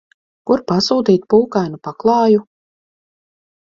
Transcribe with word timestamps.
Kur 0.51 0.63
pasūtīt 0.71 1.29
pūkainu 1.35 1.81
paklāju? 1.91 2.45